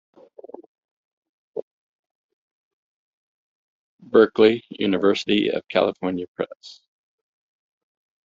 [4.01, 6.81] Berkeley: University of California Press.